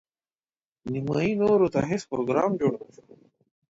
نیمايي 0.91 1.31
نورو 1.41 1.67
ته 1.73 1.79
هیڅ 1.89 2.03
پروګرام 2.11 2.51
جوړ 2.59 2.73
نه 2.81 2.87
شو. 2.93 3.03